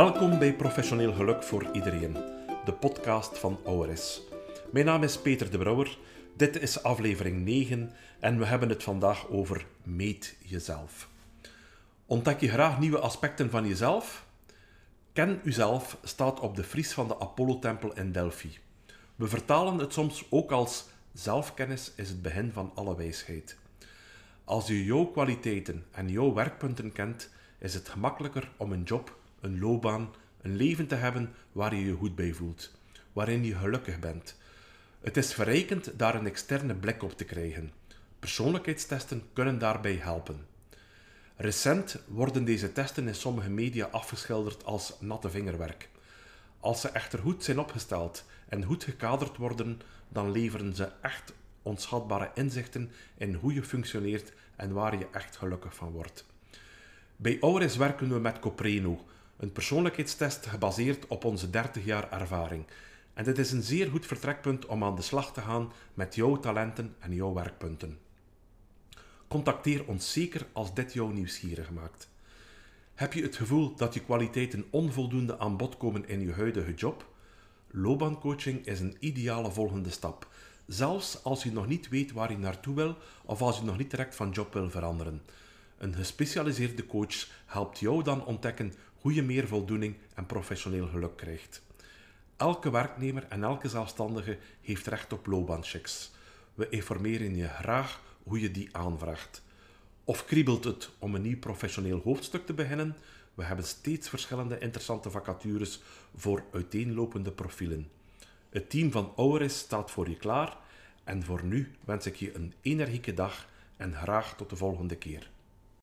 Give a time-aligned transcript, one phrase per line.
[0.00, 2.12] Welkom bij Professioneel Geluk voor Iedereen,
[2.64, 4.20] de podcast van ORS.
[4.72, 5.98] Mijn naam is Peter de Brouwer,
[6.36, 11.08] dit is aflevering 9 en we hebben het vandaag over meet jezelf.
[12.06, 14.26] Ontdek je graag nieuwe aspecten van jezelf?
[15.12, 18.58] Ken uzelf staat op de fries van de Apollo-tempel in Delphi.
[19.16, 23.56] We vertalen het soms ook als zelfkennis is het begin van alle wijsheid.
[24.44, 29.58] Als je jouw kwaliteiten en jouw werkpunten kent, is het gemakkelijker om een job, een
[29.58, 32.72] loopbaan, een leven te hebben waar je je goed bij voelt,
[33.12, 34.38] waarin je gelukkig bent.
[35.00, 37.72] Het is verrijkend daar een externe blik op te krijgen.
[38.18, 40.46] Persoonlijkheidstesten kunnen daarbij helpen.
[41.36, 45.88] Recent worden deze testen in sommige media afgeschilderd als natte vingerwerk.
[46.60, 51.32] Als ze echter goed zijn opgesteld en goed gekaderd worden, dan leveren ze echt
[51.62, 56.24] onschatbare inzichten in hoe je functioneert en waar je echt gelukkig van wordt.
[57.16, 59.04] Bij Auris werken we met Copreno,
[59.40, 62.64] een persoonlijkheidstest gebaseerd op onze 30 jaar ervaring.
[63.14, 66.40] En dit is een zeer goed vertrekpunt om aan de slag te gaan met jouw
[66.40, 67.98] talenten en jouw werkpunten.
[69.28, 72.08] Contacteer ons zeker als dit jou nieuwsgierig maakt.
[72.94, 77.08] Heb je het gevoel dat je kwaliteiten onvoldoende aan bod komen in je huidige job?
[77.70, 80.28] Loopbaancoaching is een ideale volgende stap,
[80.66, 83.90] zelfs als je nog niet weet waar je naartoe wil of als je nog niet
[83.90, 85.22] direct van job wil veranderen.
[85.80, 91.62] Een gespecialiseerde coach helpt jou dan ontdekken hoe je meer voldoening en professioneel geluk krijgt.
[92.36, 96.10] Elke werknemer en elke zelfstandige heeft recht op loopbaanchecks.
[96.54, 99.42] We informeren je graag hoe je die aanvraagt.
[100.04, 102.96] Of kriebelt het om een nieuw professioneel hoofdstuk te beginnen?
[103.34, 105.80] We hebben steeds verschillende interessante vacatures
[106.16, 107.88] voor uiteenlopende profielen.
[108.50, 110.56] Het team van Auris staat voor je klaar
[111.04, 115.30] en voor nu wens ik je een energieke dag en graag tot de volgende keer.